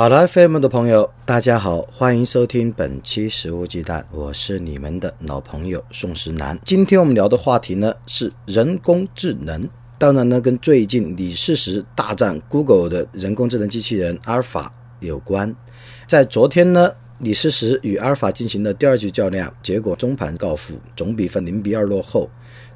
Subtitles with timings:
[0.00, 6.58] 好了，FM 的朋友，大家好，欢迎收听本期《食物鸡蛋》，我是你们的老朋友宋时南。
[6.64, 9.62] 今天我们聊的话题呢是人工智能，
[9.98, 15.54] 当然呢跟最近李世石大战 Google 的人工智能机器人阿尔法有关。
[16.06, 16.92] 在昨天呢。
[17.22, 22.30] 李世石与阿尔法进行了第二局较量，结果中盘告负，总比分零比二落后。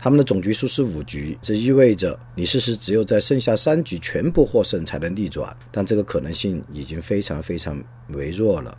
[0.04, 8.76] 他们的总局数是五局，这意味着李世石只有在剩下三局全部获胜才能逆转，但这个可能性已经非常非常微弱了。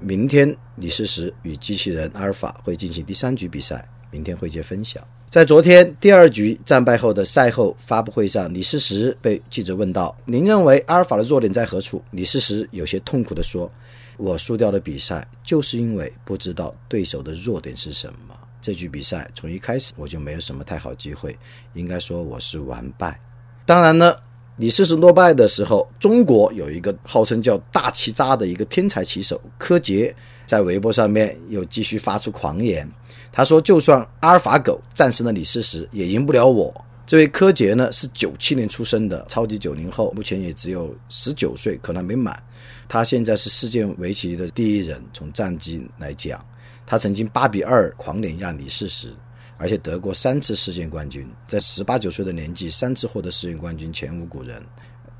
[0.00, 5.00] 明天李世石与机器人阿尔法会进行第三局比赛，明天会见分晓。
[5.30, 13.72] 在昨天第二局战败后的赛后发布会上，李世石被记者问到：“您认为阿尔法的弱点在何处？”李世石有些痛苦地说。
[14.18, 18.34] 我输掉了比赛，就是因为不知道对手的弱点是什么。
[18.66, 21.38] 这局比赛从一开始我就没有什么太好机会，
[21.74, 23.20] 应该说我是完败。
[23.64, 24.12] 当然呢，
[24.56, 30.12] 李世石落败的时候，中国有一个号称叫大旗渣的一个天才棋手柯洁，
[30.48, 32.90] 在微博上面又继续发出狂言。
[33.30, 36.74] 他说：“就算阿尔法狗战胜了李世石，也赢不了我。”
[37.06, 42.42] 这位柯洁呢是九七年出生的超级九零后，目前也只有十九岁，可能没满。
[42.88, 46.44] 他现在是世界围棋的第一人，从战绩来讲，
[46.86, 49.12] 他曾经八比二狂碾压李世石，
[49.58, 54.62] 而且得过三次世界冠军，在十八九岁的年纪三次获得世界冠军，前无古人。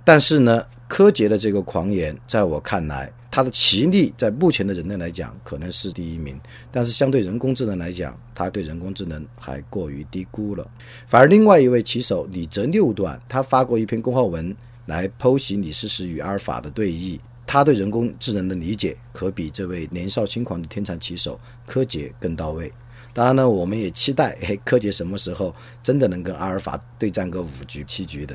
[0.05, 3.13] 但是呢，柯洁的这个狂言，在我看来。
[3.29, 6.41] 他的棋力在目前的人类来讲可能是第一名，
[6.73, 10.67] 但是相对人工智能来讲，他对人工智能还过于低估了。
[11.07, 22.73] 反而另外一位棋手李泽六段，他发过一篇公号文来剖析李世石与阿尔法的对弈，他对人工智能的理解可比这位年少轻狂的天才棋手柯洁更到位。
[23.15, 28.35] 当然呢，我们也期待， 嘿，柯洁什么时候真的能跟阿尔法对战个五局七局的。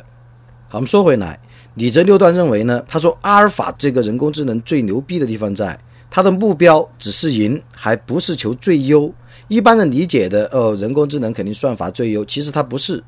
[0.70, 1.40] 好，我们说回来。
[1.76, 5.80] 李哲六段认为呢，他说阿尔法这个人工智能最牛逼的地方在，
[6.10, 9.14] 它的目标只是赢，还不是求最优。
[9.48, 13.04] 一般人理解的，呃，人工智能肯定算法最优，其实它不是，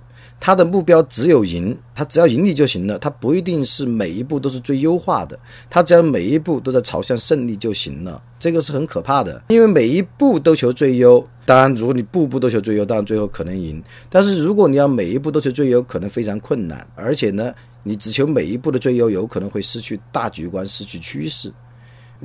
[0.45, 5.39] 它的目标只有赢，它只要赢你就行了，它不一定是每一步都是最优化的，
[5.69, 8.21] 它只要每一步都在朝向胜利就行了。
[8.37, 17.53] 这个是很可怕的，因为每一步都求最优，当然如果你步步都求最优，当然最后可能赢，但是如果你要每一步都求最优，可能非常困难，而且呢。
[17.85, 21.51] 你只求每一步的最优，有可能会失去大局观，失去趋势。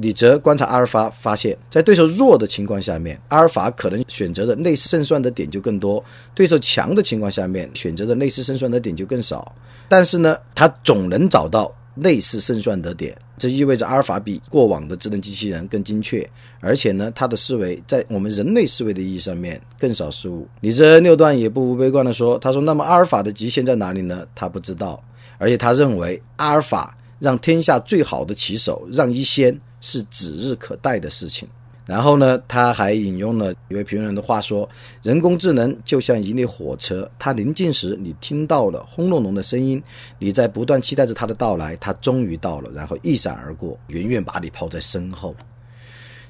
[0.00, 6.02] 李泽观察阿尔法，发现，在对手弱的情况下面，阿尔法可能选择的类似胜算的点就更多；
[6.34, 9.54] 对手强的情况下面，选择的类似胜算的点就更少。
[9.88, 16.28] 但是呢，他总能找到类似胜算的点，这意味着阿尔法比过往的智能机器人更精确，
[16.60, 20.46] 而且呢，他的思维在我们人类思维的意义上面更少失误。
[20.60, 24.26] 李泽六段也不无悲观的说：“他说，那么阿尔法的极限在哪里呢？
[24.34, 25.02] 他不知道。”
[25.38, 31.48] 而且他认为阿尔法让天下最好的棋手让一先是指日可待的事情。
[31.86, 34.68] 然后呢，他还引用了一位评论员的话说
[35.02, 39.82] ：“人工智能就像一列火车，它临近时你听到了轰隆隆的声音，
[40.18, 45.34] 你在不断期待着它的到来，它终于到了，然后一闪而过，远远把你抛在身后。”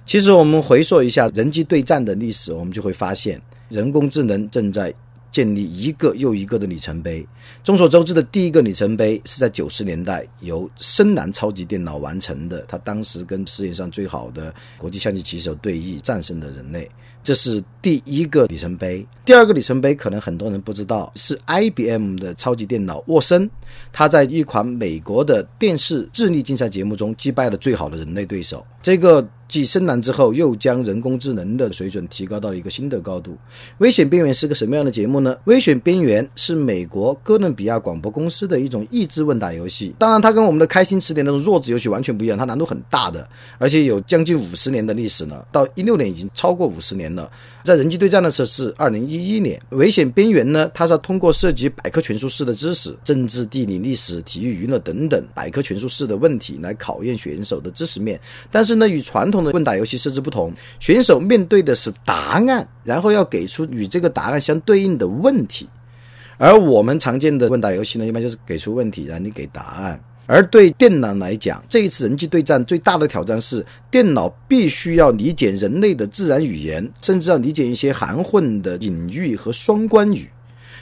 [0.06, 4.94] 其实我们回溯一下人机对战的历史，我们就会发现，人工智能正在。
[5.30, 7.26] 建立一个又一个的里程碑。
[7.62, 16.90] 众所周知的第一个里程碑是在九十年代由深蓝超级电脑完成的，它当时跟世界上最好的国际象棋棋手对弈，战胜了人类。
[17.22, 19.06] 这是第一个里程碑。
[19.24, 23.48] 第二个里程碑可能很多人不知道，是 IBM 的超级电脑沃森，
[23.92, 28.66] 它在一款美国的电视智力竞赛节目中击败了最好的人类对手。
[28.82, 29.26] 这个。
[29.48, 33.34] 继深蓝之后，又将人工智能的水准提高到了一个新的高度。
[33.78, 35.34] 危险边缘是个什么样的节目呢？
[35.44, 39.94] 危险边缘是美国哥伦比亚广播公司的一种益智问答游戏。
[39.98, 43.26] 当然，它跟我们的开心词典那种弱智游戏完全不一样，它难度很大的，
[43.56, 45.48] 而且有将近五十年的历史了。
[45.50, 47.30] 到一六年已经超过五十年了。
[47.64, 49.60] 在人机对战的时候是二零一一年。
[49.70, 58.18] 危险边缘呢，它是通过涉及百科全书式的知识，政治、地理、历史、体育、娱乐等等百科全书式的问题来考验选手的知识面。
[58.50, 65.68] 但是呢，与传统的问答游戏设置不同，选手面对的是答案，然后要给出与这个答案相对应的问题。
[66.36, 70.00] 而我们常见的问答游戏呢，一般就是给出问题，然后你给答案。
[70.28, 80.28] 而对电脑来讲，这一次人机对战最大的挑战是，电脑必须要理解人类的自然语言，甚至要理解一些含混的隐喻和双关语。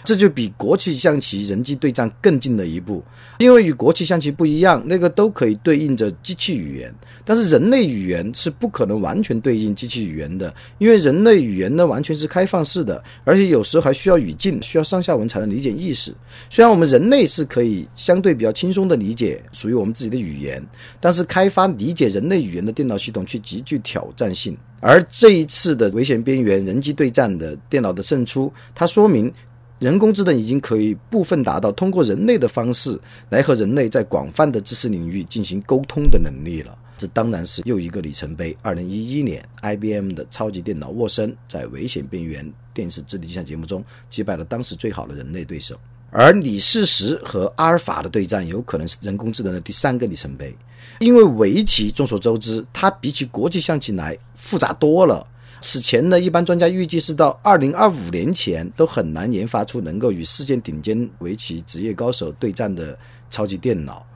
[0.06, 3.02] 这就比国际象棋人机对战更近了一步，
[3.40, 6.94] 因为与国际象棋不一样，那个都可以对应着机器语言，
[7.24, 16.14] 但是人类语言是不可能完全对应机器语言的，因为人类语言呢完全是开放式的，而且有时候还需要语境，需要上下文才能理解意思。
[16.48, 20.64] 虽然我们人类是可以相对比较轻松的理解属于我们自己的语言，
[21.00, 24.56] 但是开发理解人类语言的电脑系统却极具挑战性。
[24.78, 29.32] 而这一次的危险边缘人机对战的电脑的胜出，它说明。
[29.78, 36.76] 人工智能已经可以部分达到通过人类的方式来和人类在广泛的知识领域进行沟通的能力了。
[36.96, 38.56] 这当然是又一个里程碑。
[38.62, 42.42] 二零一一年，IBM 的超级电脑沃森在《危险边缘》
[42.72, 45.78] 电视智力机象节目中击败了当时最好的人类对手。
[46.10, 50.56] 而李世石和阿尔法的对战有可能是人工智能的第三个里程碑，
[51.00, 55.26] 因为围棋众所周知，它比起国际象棋来复杂多了。
[55.60, 62.98] 此前呢，一般专家预计是到二零二五年前都很难研发出能够与世界顶尖围棋职业高手对战的
[63.28, 64.06] 超级电脑。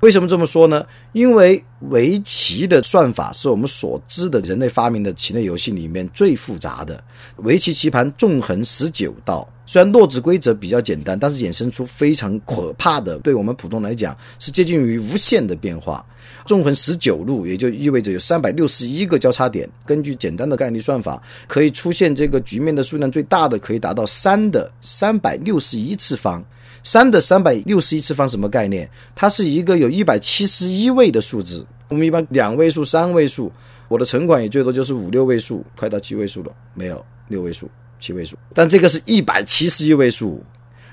[0.00, 0.82] 为什么这么说呢？
[1.12, 7.04] 因为围棋的算法是我们所知的人类发明的棋类游戏里面最复杂的。
[7.36, 16.04] 围棋棋盘纵横十九道，虽然落子规则比较简单，但是衍生出非常可怕的，对我们普通来讲是接近于无限的变化。
[16.44, 19.70] 纵横十九路，也就意味着有三百六十一个交叉点。
[19.86, 26.44] 根据简单的概率算法，可以出现这个局面的数量最大的可以达到三的三百六十一次方。
[26.82, 28.90] 三的三百六十一次方什么概念？
[29.14, 31.64] 它是一个有一百七十一位的数字。
[31.86, 33.52] 我们一般两位数、三位数，
[33.86, 37.70] 我的存款也最多就是五六位数，快到七位数了，没有六位数、
[38.00, 38.36] 七位数。
[38.54, 40.42] 但这个是一百七十一位数。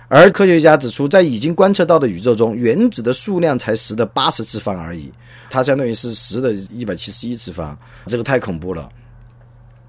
[0.10, 5.12] 而科学家指出，在已经观测到的宇宙中，原子的数量才十的八十次方而已，
[5.50, 8.88] 它相当于是十的一百七十一次方，这个太恐怖了。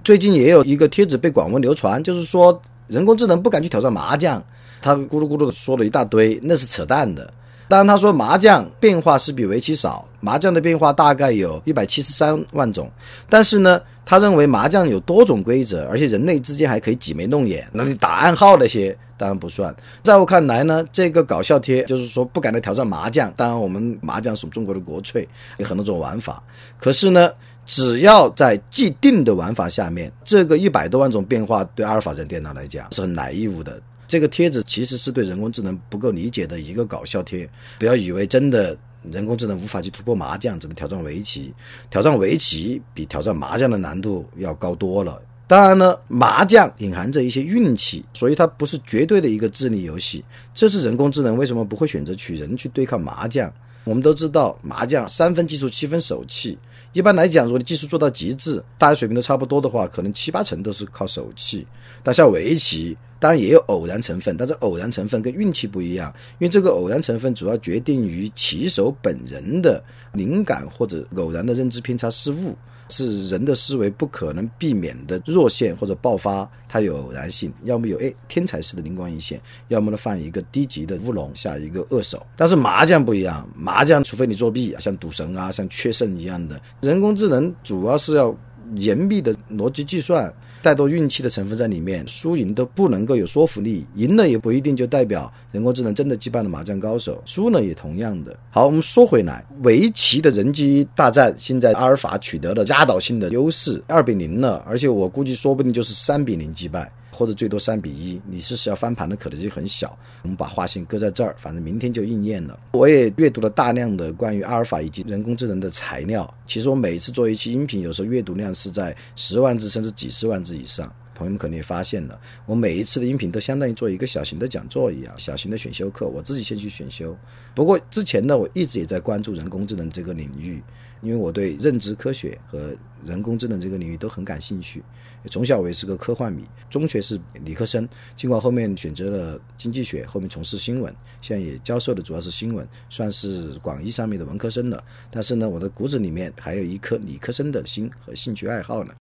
[0.03, 4.43] 最近也有一个帖子被广为流传，就是说人工智能不敢去挑战麻将，
[4.83, 7.33] 他咕噜咕噜的说了一大堆，那是扯淡的。
[7.69, 12.91] 当然，他说麻将变化是比围棋少，麻将的变化大概有一百七十三万种。
[13.29, 19.75] 但是呢，他认为麻将有多种规则，而且人类之间还可以挤眉弄眼，那你打暗号那些当然不算。
[20.03, 23.31] 在我看来呢，这个搞笑贴就是说不敢来挑战麻将。
[23.37, 25.29] 当然，我们麻将是我们中国的国粹，
[25.59, 26.43] 有很多种玩法。
[26.81, 27.31] 可是呢，
[27.67, 33.79] 只要在既定的玩法下面，这个一百多万种变化对阿尔法人电脑来讲是很难义务的。
[34.09, 41.53] 这个帖子其实是对人工智能不够理解的一个搞笑贴，不要以为真的人工智能无法去突破麻将，只能挑战围棋。
[41.91, 45.21] 挑战围棋比挑战麻将的难度要高多了。
[45.47, 50.25] 当然呢，麻将隐含着一些运气，所以它不是绝对的一个智力游戏。
[50.53, 53.53] 这是人工智能为什么不会选择取人去对抗麻将？
[53.85, 56.59] 我们都知道，麻将三分技术，七分手气。
[56.93, 61.67] 一般来讲，如果你技术做到极致，大家水平都差不多的话，可能七八成都是靠手气。
[62.03, 69.83] 但下围棋，当然也有偶然成分，但是偶然成分跟运气不一样，因为这个偶然成分主要决定于棋手本人的
[70.13, 72.57] 灵感或者偶然的认知偏差失误。
[72.89, 82.27] 是人的思维不可能避免的弱线或者爆发，它有偶然性，要么有哎天才式的灵光一现，要么呢犯一个低级的乌龙，下一个恶手。
[82.37, 88.37] 但是麻将不一样，麻将除非你作弊啊，像赌神啊，像缺肾一样的，人工智能主要是要
[88.77, 90.33] 严密的逻辑计算。
[90.63, 98.37] 太多运气的成分在里面，输赢都不能够有说服力，赢了也不一定就代表人工智能真的击败了麻将高手，输了也同样的。
[98.51, 106.91] 好，我们说回来，围棋的人机大战，现在阿尔法取得了压倒性的优势，二比零了，而且我估计说不定就是三比零击败。
[107.19, 109.99] 或者最多三比一，你是是要翻盘的可能性很小。
[110.23, 112.57] 我们把划线搁在这儿，反正明天就应验了。
[112.75, 116.33] 我也阅读了大量的关于阿尔法以及人工智能的材料。
[116.47, 120.89] 其实我每次做一期音频，有时候阅读量是在十万字甚至几十万字以上。
[121.13, 126.07] 朋友们可能也发现了，我每一次的音频都相当于做一个小型的讲座一样，小型的选修课。
[126.07, 127.17] 我自己先去选修。
[127.57, 130.63] 不过之前呢，我一直也在关注人工智能这个领域，
[131.01, 132.75] 因为我对认知科学和
[133.05, 134.83] 人工智能这个领域都很感兴趣。
[135.31, 144.83] 从小我也是个科幻迷，中学是理科生，尽管后面选择了经济学，后面从事新闻，现在也教授的主要是新闻，算是广义上面的文科生了。
[145.11, 148.95] 但是呢，我的骨子里面还有一颗理科生的心和兴趣爱好呢。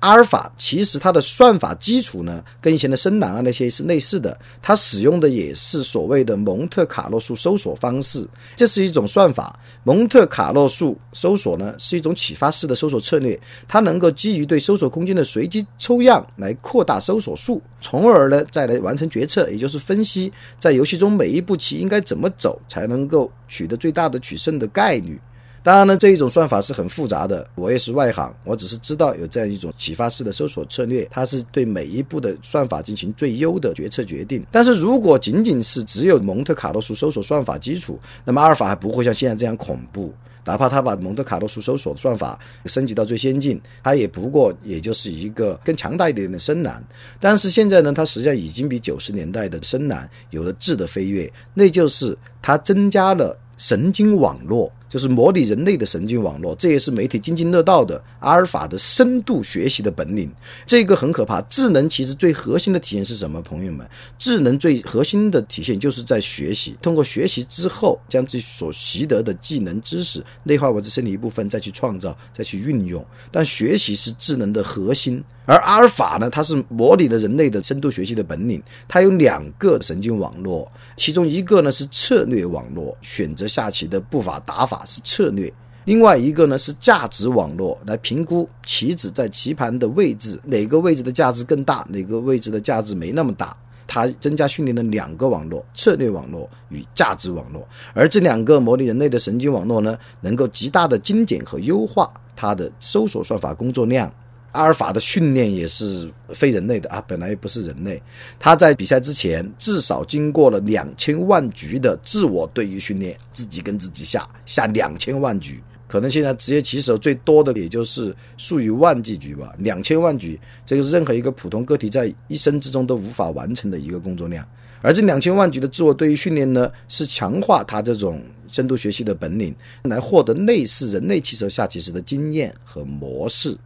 [0.00, 8.26] 阿尔法其实它的算法基础呢，跟以前的深蓝啊那些是类似的，它使用的也是所谓的蒙特卡洛数搜索方式，
[8.56, 9.58] 这是一种算法。
[9.84, 13.38] 蒙特卡洛数搜索呢是一种启发式的搜索策略，
[13.68, 25.20] 它能够基于对搜索空间的随机抽样来扩大搜索数，从而呢再来完成决策，也就是分析在游戏中每一步棋应该怎么走才能够取得最大的取胜的概率。
[25.62, 34.44] 当然呢，这一种算法是很复杂的，我也是外行，我只是知道有这样一种启发式的搜索策略，它是对每一步的算法进行最优的决策决定。
[34.50, 40.12] 但是如果仅仅是只有蒙特卡洛数搜索算法基础，那么阿尔法还不会像现在这样恐怖。
[40.46, 46.82] 哪怕他把蒙特卡洛数搜索算法升级到最先进，它也不过也就是一个更强大一点的深蓝。
[47.20, 54.72] 但是现在呢，它实际上已经比九十年代的深蓝有了质的飞跃，那就是它增加了神经网络。
[54.90, 60.30] 就是模拟人类的神经网络，这也是媒体津津乐道的阿尔法的深度学习的本领。
[60.66, 61.40] 这个很可怕。
[61.42, 63.40] 智能其实最核心的体现是什么？
[63.40, 66.76] 朋友们，智能最核心的体现就是在学习。
[66.82, 73.04] 通过学习之后，将自己所习得的技能知识内化为自身体一部分，再去创造，再去运用。
[73.30, 75.22] 但学习是智能的核心。
[75.50, 78.62] 而阿尔法呢，它是模拟了人类的深度学习的本领。
[78.86, 84.84] 它有两个神经网络，其中一个呢是策略网络，选择下棋的步伐打法。
[84.86, 85.52] 是策略，
[85.86, 93.56] 另外一个呢是价值网络，来评估棋子在棋盘的位置，哪个位置的价值更大，哪个位置的价值没那么大。
[93.88, 97.66] 它增加训练了两个网络：策略网络与价值网络。
[97.92, 104.08] 而这两个模拟人类的神经网络呢，能够极大的精简和优化它的搜索算法工作量。
[104.52, 108.02] 阿尔法的训练也是非人类的啊，本来也不是人类。
[108.38, 115.62] 他在比赛之前至少经过了两千万局的自我对于训练，自己跟自己下下两千万局。
[115.86, 124.46] 可能现在职业棋手最多的也就是数以万计局吧，两千万局，这个是任何一个普通个体在一生之中都无法完成的一个工作量。
[124.82, 133.56] 而这两千万局的自我对于训练呢，是强化他这种深度学习的本领，来获得类似人类棋手下棋时的经验和模式。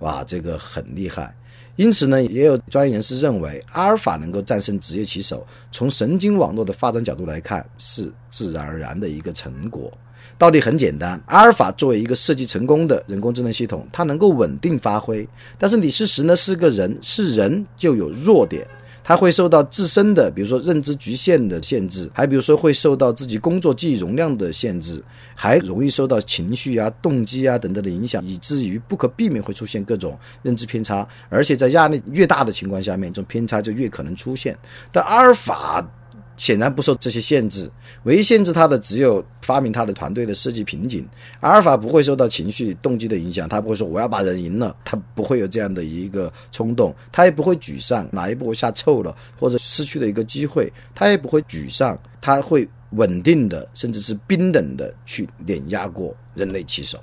[0.00, 1.34] 哇，这个很厉害，
[1.76, 9.90] 因此呢，也有专业人士认为，阿尔法能够战胜职业棋手，从神经网络的发展角度来看，是自然而然的一个成果。
[10.36, 15.28] 道理很简单，阿尔法作为一个设计成功的人工智能系统，它能够稳定发挥，
[15.58, 18.64] 但是李世石呢是个人，是人就有弱点。
[19.08, 25.02] 他会受到自身的，比如说认知局限的限制，还比如说会受到自己工作记忆容量的限制，
[25.34, 31.08] 还容易受到情绪啊、动机啊等等的影响，以至于不可避免会出现各种认知偏差。
[31.30, 34.54] 而且在压力越大的情况下面，这种偏差就越可能出现。
[34.92, 35.82] 但阿尔法。
[36.38, 37.70] 显然不受这些限制，
[38.04, 41.06] 唯一限制它的只有发明它的团队的设计瓶颈。
[41.40, 56.98] 阿尔法不会受到情绪动机的影响，他不会说我要把人赢了，他不会有这样的一个冲动，他也不会沮丧，哪一步下臭了或者失去了一个机会，他也不会沮丧，他会稳定的，甚至是冰冷的去碾压过人类棋手。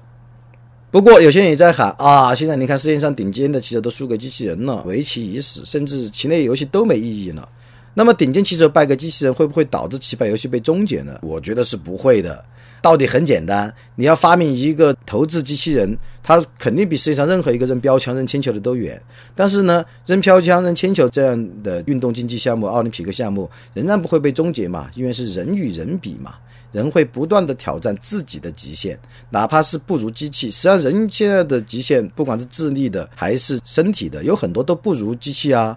[0.91, 7.49] 不过有些人也在喊啊，现在你看世界上顶尖的棋手都输给机器人了，围棋已死，甚至棋类游戏都没意义了。
[7.95, 11.17] 那么顶尖棋手败个机器人会不会导致棋牌游戏被终结呢？
[11.23, 12.45] 我觉得是不会的。
[12.81, 19.01] 道理很简单，你要发明一个投掷机器人，它肯定比世界上任何一个扔标枪、扔铅球的都远。
[19.33, 24.87] 但是呢，扔标枪、扔铅球这样的运动竞技项目、奥林匹克项目仍然不会被终结嘛？
[24.93, 26.35] 因为是人与人比嘛，
[26.71, 28.99] 人会不断的挑战自己的极限，
[29.31, 30.51] 哪怕是不如机器。
[30.51, 35.75] 实际上，人现在的极限，不管是智力的还是身体的，有很多都不如机器啊。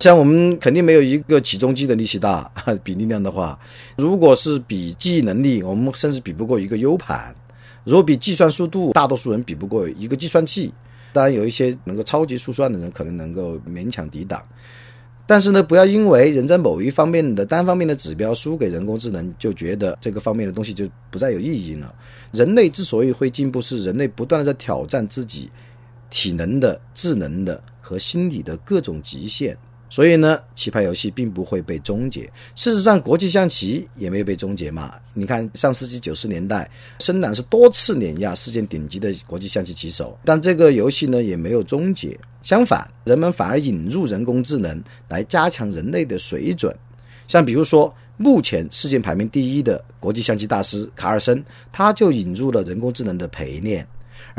[0.00, 2.50] 像我们肯定没有一个起重机的力气大，
[2.82, 3.56] 比力量的话，
[3.98, 7.34] 如果是比记忆能力，我们甚至比不过一个 U 盘；
[7.84, 10.72] 如果比计算速度，大多数人比不过一个计算器。
[11.12, 14.42] 当然，有一些能够超级速算的人，可能能够勉强抵挡。
[15.26, 21.94] 但是呢，不要因为人在某一方面的单方面的指标输给人工智能，就觉得这个方面的东西就不再有意义了。
[22.32, 25.50] 人类之所以会进步，是人类不断的在挑战自己
[26.08, 29.54] 体能的、智能的和心理的各种极限。
[29.90, 32.22] 所以呢，棋牌游戏并不会被终结。
[32.54, 34.94] 事实上，国际象棋也没有被终结嘛。
[35.12, 36.70] 你看，上世纪九十年代，
[37.00, 42.18] 深蓝是多次碾压世界顶级的国际象棋棋手，但这个游戏呢也没有终结。
[42.42, 46.74] 相反，人们反而引入人工智能来加强人类的水准。
[47.26, 53.86] 像比如说，目前世界排名第一的国际象棋大师卡尔森，他就引入了人工智能的陪练。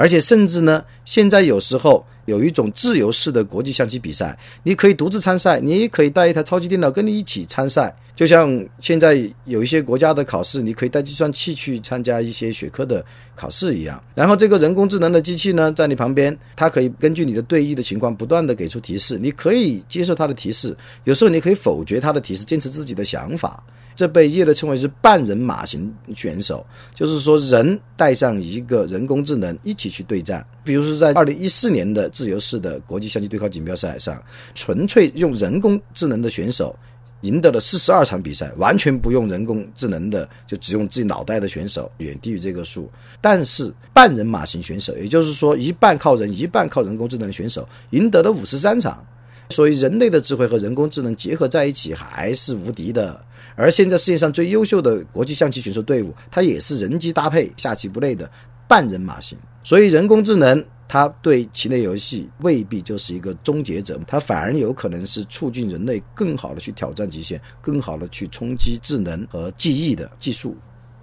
[0.02, 7.96] 而且甚至呢，现在有时候有一种自由式的国际象棋比赛，你可以独自参赛，你也可以带一台超级电脑跟你一起参赛。
[8.16, 13.04] 就像现在有一些国家的考试，你可以带计算器去参加一些学科的
[13.36, 14.02] 考试一样。
[14.14, 19.18] 然后这个人工智能的机器呢，在你旁边，它可以根据你的对弈的情况，不断的给出提示。
[19.18, 20.76] 你可以接受它的提示，
[21.06, 23.64] 有时候你可以否决它的提示，坚持自己的想法。
[23.94, 26.66] 这被业内称为是半人马型选手，
[26.96, 30.44] 就是说人带上一个人工智能一起去对战。
[30.64, 34.20] 比如说在二零一四年的自由式的国际象棋对抗锦标赛上，
[34.56, 36.74] 纯粹用人工智能的选手
[37.22, 42.90] 赢得了四十二场比赛，完全不用人工智能的，就只用自己脑袋的选手远低于这个数。
[43.20, 49.04] 但是半人马型选手，也就是说一半靠人，一半靠人工智能的选手，赢得了五十三场。
[49.50, 53.22] 所以人类的智慧和人工智能结合在一起还是无敌的。
[53.56, 58.30] 而现在世界上最优秀的国际象棋选手队伍，它也是人机搭配、下棋不累的
[58.68, 59.38] 半人马型。
[59.62, 70.58] 所以人工智能它对棋类游戏未必就是一个终结者，它反而有可能是促进人类更好的去挑战极限、更好的去冲击智能和记忆的技术、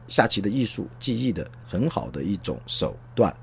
[0.07, 3.35] 下棋的艺术、记忆的很好的一种手段。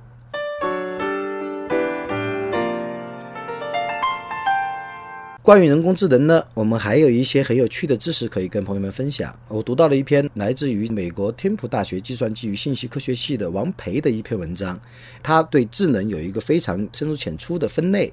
[5.45, 9.31] 关于人工智能呢，我们还有一些很有趣的知识可以跟朋友们分享。
[9.47, 14.81] 我读到了一篇来自于美国天普大学计算机与信息科学系的王培的一篇文章，
[15.21, 18.11] 他对智能有一个非常深入浅出的分类。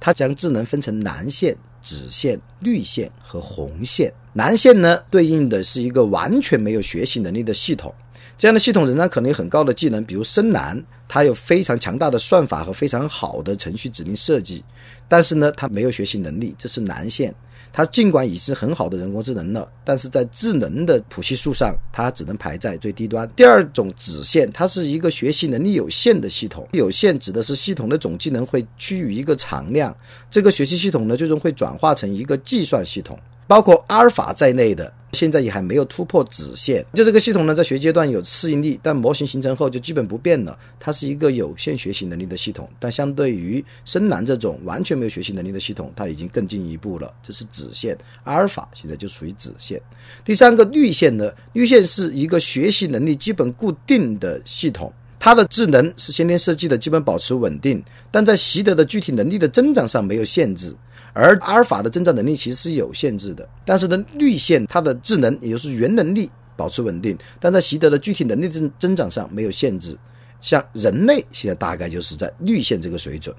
[0.00, 4.12] 他将智能分成蓝线、紫线、绿线和红线。
[4.32, 7.94] 蓝线呢，对应的是一个完全没有学习能力的系统。
[8.42, 14.64] 这样的系统仍然可能有很高的技能，比如深蓝，它有非常强大的算法和非常好的程序指令设计，
[15.08, 17.32] 但是呢，它没有学习能力，这是蓝线。
[17.72, 23.30] 它尽管已是很好的人工智能了，但是在智能的谱系数上，它只能排在最低端。
[23.36, 29.96] 第二种子线，它是一个学习能力有限的系统，有限指的是系统的总技能会趋于一个常量，
[30.28, 33.16] 这个学习系统呢，最终会转化成一个计算系统。
[33.46, 36.84] 包括阿尔法在内的，现在也还没有突破子线。
[36.94, 40.58] 就这个系统呢，在学阶段有适应力，但模型形成后就基本不变了。
[40.80, 47.12] 它是一个有限学习能力的系统，但相对于深蓝这种完全没有学习能力的系统，它已经更进一步了。
[47.22, 49.80] 这是子线，阿尔法现在就属于子线。
[50.24, 60.74] 第三个绿线呢，绿线是一个学习能力基本固定的系统，它的智能是先天设计的，基本保持稳定，但在习得的具体能力的增长上没有限制。
[61.12, 69.96] 而阿尔法的增长能力其实是有限制的，但是呢，绿线它的智能也就是原能力保持稳定，但在习得的具体能力增增长上没有限制。
[70.40, 73.34] 像人类现在大概就是在绿线这个水准。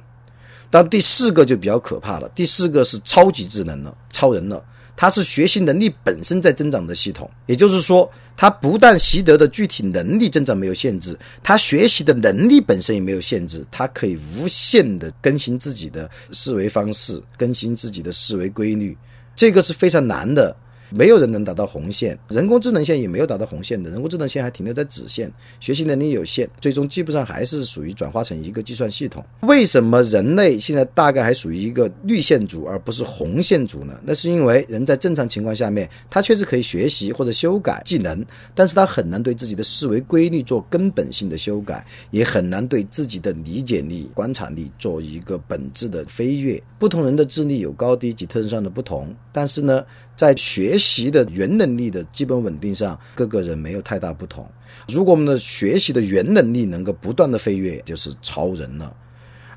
[0.69, 4.63] 但第四个就比较可怕了，第四个是超级智能了，超人了。
[4.95, 18.97] 它是学习能力本身在增长的系统，也就是说，他不但习得的具体能力增长没有限制，他学习的能力本身也没有限制，他可以无限的更新自己的思维方式，更新自己的思维规律，
[19.35, 20.55] 这个是非常难的。
[20.93, 29.25] 没有人能达到红线，人工智能线也没有达到红线的，人工智能线还停留在子线，学习能力有限，最终基本上还是属于转化成一个计算系统。
[29.41, 33.99] 为什么人类现在大概还属于一个绿线组，而不是红线组呢？
[34.03, 46.61] 那是因为人在正常情况下面，他确实可以学习或者修改技能，但是他很难对自己的思维规律做根本性的修改，也很难对自己的理解力、观察力做一个本质的飞跃。
[46.77, 49.83] 不同人的智力有高低及特征上的不同，但是呢？
[50.15, 54.47] 在学习的原能力的基本稳定上，各个人没有太大不同。
[54.87, 58.95] 如果我们的学习的原能力能够不断的飞跃，就是超人了。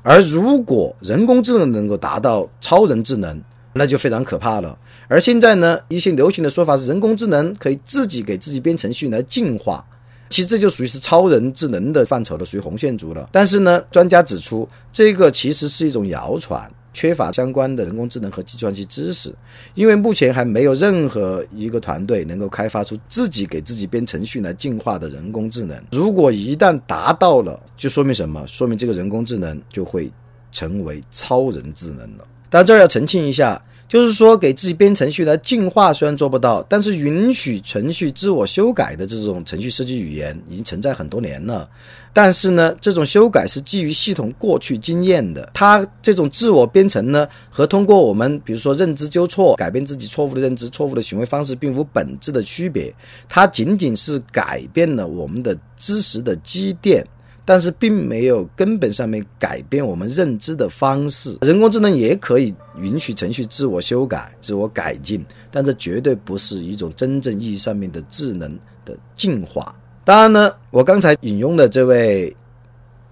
[0.01, 3.41] 而如果人工智能能够达到超人智能，
[3.73, 4.77] 那就非常可怕了。
[5.07, 9.85] 而现在呢，一些流行的说法是人工智能可以自己给自己编程序来进化，
[10.29, 13.27] 其实这就属于是超人智能的范畴的，属于红线族了。
[13.31, 16.71] 但是呢，专家指出，这个其实是一种谣传。
[16.97, 19.31] 缺乏相关的人工智能和计算机知识，
[19.75, 25.79] 因为目前还没有任何一个团队能够开发出自己给自己编程序来进化的人工智能。
[25.91, 28.43] 如果一旦达到了，就说明什么？
[28.47, 30.11] 说明这个人工智能就会
[30.51, 32.25] 成为超人智能了。
[32.49, 33.61] 但这儿要澄清一下。
[33.87, 41.69] 就是说，给自己编程序来进化，虽然做不到，但是允许程序自我修改的这种程序设计语言已经存在很多年了。
[42.11, 45.49] 但是呢，这种修改是基于系统过去经验的。
[45.53, 52.93] 它这种自我编程呢，和通过我们比如说认知纠错改变自己错误的认知、错误的行为方式，并无本质的区别。
[53.29, 57.05] 它仅仅是改变了我们的知识的积淀。
[57.47, 61.37] 但是并没有根本上面改变我们认知的方式。
[61.39, 69.73] 人工智能也可以允许程序自我修改、自我改进，但这绝对不是一种真正意义上面的智能的进化。
[70.03, 72.35] 当然呢，我刚才引用的这位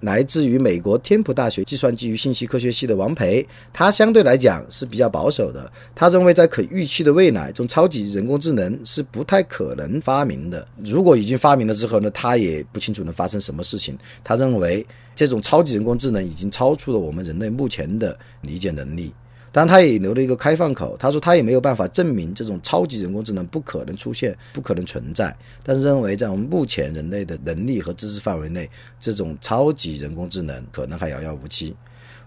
[0.05, 5.69] 来自于美国天普大学计算机与信息科学系的王培，他相对来讲是比较保守的。
[5.95, 10.65] 他认为在可预期的未来，这种超级人工智能是不太可能发明的。
[10.83, 13.97] 如果已经发明了之后呢，他也不清楚能发生什么事情。
[14.23, 19.11] 他认为这种超级人工智能已经超出了我们人类目前的理解能力。
[19.55, 31.73] 但他也留了一个开放口，他说他也没有办法证明这种超级人工智能不可能出现、不可能存在，但是认为在我们目前人类的能力和知识范围内，这种超级人工智能可能还遥遥无期。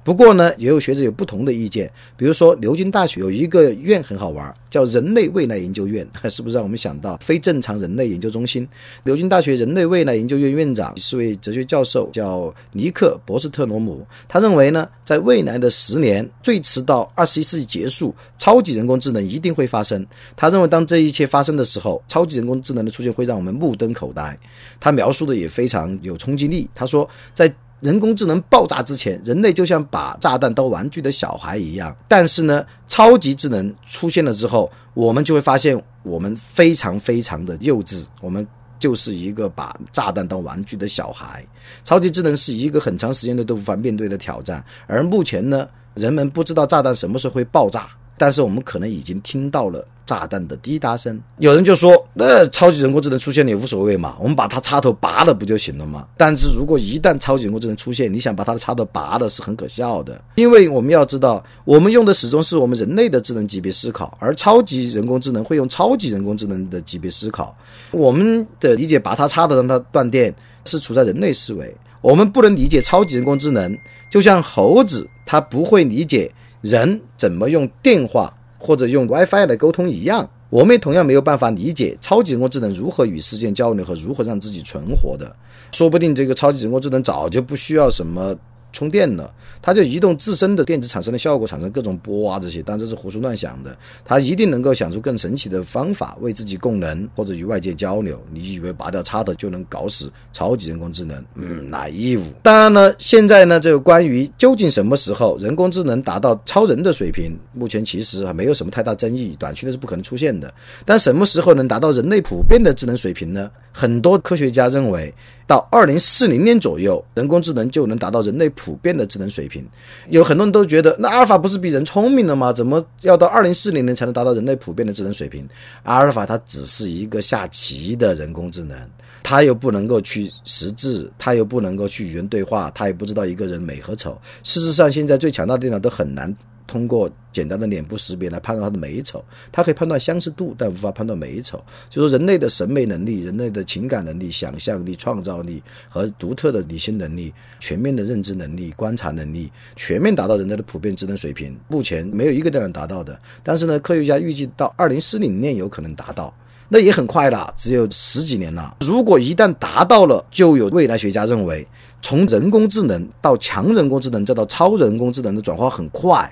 [0.08, 1.86] 不过呢，也有学者有不同的意见。
[2.16, 8.66] 比如说，牛津大学有一个院很好玩，叫人类未来研究院，是不是让我们想到非正常人类研究中心？
[9.04, 14.02] 牛津大学人类未来研究院院长是位哲学教授，叫尼克·博斯特罗姆。
[14.26, 20.06] 他认为呢，在未来的十年，最迟到二十一世纪结束，超级人工智能一定会发生。
[20.34, 24.34] 他认为，当这一切发生的时候，超级人工智能的出现会让我们目瞪口呆。
[24.80, 26.66] 他描述的也非常有冲击力。
[26.74, 31.96] 他说，在人工智能爆炸之前，人类就像把炸弹当玩具的小孩一样。
[32.08, 38.46] 但是呢，超级智能出现了之后，我们就会发现我们非常非常的幼稚，我们
[38.78, 41.46] 就是一个把炸弹当玩具的小孩。
[41.84, 49.86] 超级智能是一个很长时间内都无法面对的挑战，而目前呢，人们不知道炸弹什么时候会爆炸，但是我们可能已经听到了。
[50.08, 56.06] 炸弹的滴答声，有人就说，那超级人工智能出现也无所谓嘛，我们把它插头拔了不就行了吗？
[56.16, 67.54] 但是如果一旦超级人工智能出现，你想把它的插头拔了是很可笑的，因为我们要知道，我们用的始终是我们人类的智能级别思考，而超级人工智能会用超级人工智能的级别思考。
[67.90, 73.76] 我们的理解，拔它插的让它断电，是处在人类思维，我们不能理解超级人工智能，
[74.10, 78.32] 就像猴子，它不会理解人怎么用电话。
[78.58, 85.34] 或者用 WiFi 来沟通一样，我们也同样没有办法理解超级人工智能如何与世界交流和如何让自己存活的。
[85.72, 88.36] 说不定这个超级人工智能早就不需要什么。
[88.72, 93.76] 充电了，它就移动自身的电子产生的效果，产生各种波啊这些，但这是胡思乱想的。
[94.04, 98.22] 它一定能够想出更神奇的方法为自己供能或者与外界交流。
[98.32, 101.24] 你以为拔掉插头就能搞死超级人工智能？
[101.34, 102.22] 嗯，哪一物？
[102.42, 109.34] 当然呢，现在呢，这个关于究竟什么时候人工智能达到超人的水平，目前其实还没有什么太大争议。
[109.38, 110.52] 短期内是不可能出现的。
[110.84, 113.50] 但什么时候能达到人类普遍的智能水平呢？
[113.72, 115.12] 很多科学家认为。
[115.48, 119.66] 到二零四零年左右，人工智能就能达到人类普遍的智能水平。
[120.10, 122.52] 有很多人都觉得，那阿尔法不是比人聪明了吗？
[122.52, 125.48] 怎么要到二零四零年才能达到人类普遍的智能水平？
[125.84, 128.76] 阿尔法它只是一个下棋的人工智能，
[129.22, 134.20] 它又不能够去识字，它又不能够去语言对话，它也不知道一个人美和丑。
[134.44, 136.36] 事实上，现在最强大的电脑都很难。
[136.68, 141.58] 通过简单的脸部识别来判断它的美丑，它可以判断相似度，但无法判断美丑。
[141.88, 153.18] 就说人类的审美能力、人类的情感能力、想象力、创造力和独特的理性能力、全面的认知能力、观察能力，全面达到人类的普遍智能水平，目前没有一个电脑达到的。
[153.42, 156.32] 但是呢，科学家预计到二零四零年有可能达到，
[156.68, 158.76] 那也很快了，只有十几年了。
[158.80, 161.66] 如果一旦达到了，就有未来学家认为，
[162.02, 166.30] 从人工智能到强人工智能再到超人工智能的转化很快。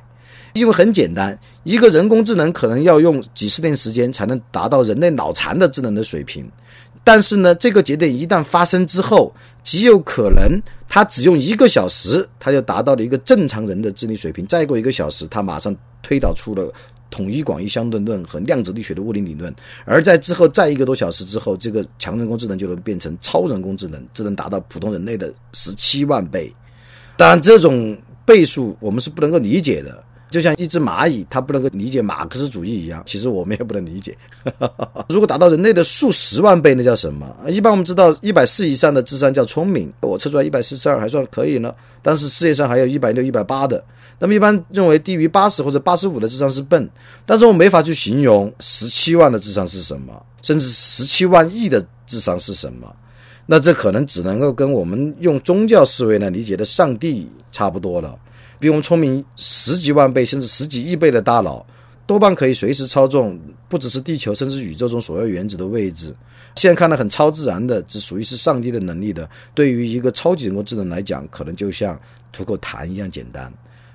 [0.56, 6.50] 因为很简单，一个人工智能可能要用几十年时间才能达到人类脑残的智能的水平，
[7.04, 14.46] 但是呢，这个节点一旦发生之后，极有可能它只用一个小时，它就达到了一个正常人的智力水平。
[14.46, 16.72] 再过一个小时，它马上推导出了
[17.10, 19.54] 统一广义相对论和量子力学的物理理论。
[19.84, 26.52] 而在之后再一个多小时之后，这个强人工智能就能变成超人工智能，只能达到普通人类的十七万倍。
[27.16, 30.02] 当然，这种倍数我们是不能够理解的。
[30.28, 34.16] 就像一只蚂蚁，它不能够理解马克思主义一样，其实我们也不能理解。
[35.08, 37.26] 如果达到人类的数十万倍，那叫什么？
[37.48, 41.72] 一般我们知道，一百四以上的智商叫聪明，我测出来一百四十二还算可以呢。
[42.02, 43.82] 但是世界上还有一百六、一百八的，
[44.18, 46.90] 那么一般认为低于八十或者八十五的智商是笨。
[47.24, 52.92] 但是我没法去形容十七万的智商是什么，甚至十七万亿的智商是什么。
[53.46, 58.16] 那这可能只能够跟我们用宗教思维来理解的上帝差不多了。
[58.58, 61.64] 比我们聪明十几万倍甚至十几亿倍的大脑，
[62.06, 63.38] 多半可以随时操纵
[63.68, 66.14] 不只是地球，甚至宇宙中所有原子的位置。
[66.54, 72.00] 现在看来很超自然的，只属于是上帝的能力的，对于一个超级人工智能来讲，可能就像
[72.32, 73.52] 吐口痰一样简单。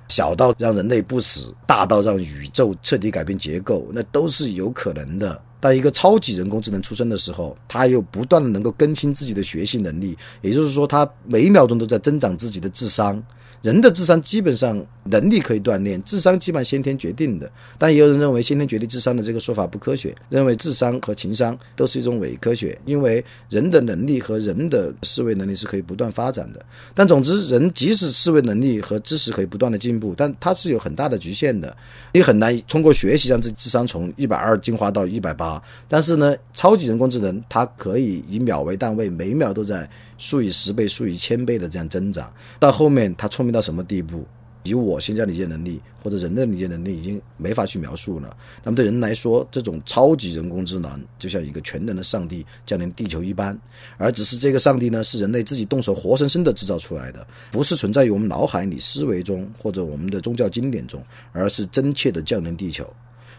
[0.10, 5.41] 小到让人类不死，大到让宇宙彻底改变结构，那都是有可能的。
[5.60, 13.24] 当一个超级人工智能出生的时候，它又不断的能够更新自己的学习能力，也就是说，它每一秒钟都在增长自己的智商。
[13.62, 17.52] 人的智商基本上能力可以锻炼，智商基本上先天决定的。
[17.78, 26.65] 但也有人认为先天决定智商的这个说法不科学，认为智商和情商都是一种伪科学，因为人的能力和人的思维能力是可以不断发展的。
[26.95, 31.76] 但总之，人即使思维能力和知识可以不断的进步，但它是有很大的局限的。
[32.13, 35.62] 你很难通过学习让自己智商从一百二进化到一百八。
[35.88, 39.88] 但是呢，超级人工智能它可以以秒为单位，每秒都在。
[40.22, 44.24] 数以十倍、数以千倍的这样增长，到后面它聪明到什么地步，
[44.62, 48.38] 以我现在理解能力或者人的理解能力已经没法去描述了。
[48.64, 53.60] 那么对人来说，这种超级人工智能就像一个全能的上帝降临地球一般，
[53.98, 62.88] 而只是这个上帝呢，是人类自己动手活生生的制造出来的，不是存在于我们脑海里、思维中或者我们的宗教经典中，而是真切的降临地球。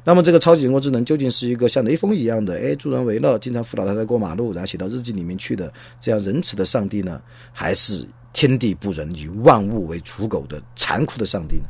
[0.04, 7.20] 那么这个超级人工智能究竟是一个像雷锋一样的，哎，助人为乐，经常扶老太太过马路，然后写到日记里面去的这样仁慈的上帝呢，
[7.52, 11.64] 还是天地不仁，以万物为刍狗的残酷的上帝呢？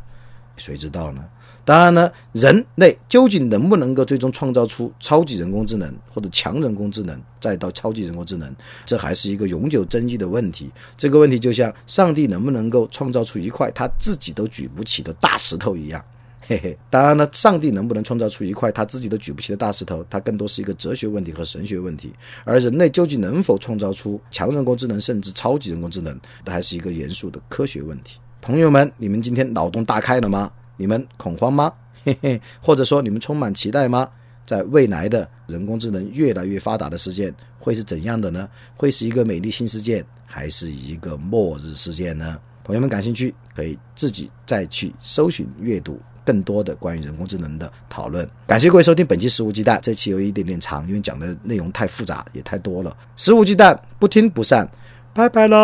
[0.57, 1.23] 谁知道呢？
[1.65, 8.53] 当然呢，人类究竟能不能够最终创造出超级人工智能或者强人工智能，再到超级人工智能，
[8.85, 10.71] 这还是一个永久争议的问题。
[10.97, 16.05] 这个问题就像上帝能不能够创造出一块他自己都举不起的大石头一样。
[16.45, 22.13] 嘿嘿，当然了，上帝能不能创造出一块他自己都举不起的大石头，它更多是一个哲学问题和神学问题。
[22.45, 28.19] 而人类究竟能否创造出强人工智能，甚至超级人工智能，那还是一个严肃的科学问题。
[28.41, 30.51] 朋友们，你们今天脑洞大开了吗？
[30.77, 31.73] 你们恐慌吗？
[32.03, 34.09] 嘿嘿，或者说你们充满期待吗？
[34.45, 38.49] 在未来的人工智能越来越发达的世界，会是怎样的呢？
[38.75, 42.37] 会是一个美丽新世界，还是一个末日事件呢？
[42.65, 46.01] 朋友们感兴趣，可以自己再去搜寻阅读。
[46.25, 49.79] 更多的关于人工智能的讨论，感谢各位收听本期《食物鸡蛋》。
[49.81, 52.91] 这期有一点点长，因为讲的内容太复杂，也太多了。
[53.17, 54.69] 《食物鸡蛋》不听不散，
[55.13, 55.59] 拜拜喽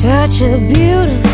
[0.00, 1.29] such a beautiful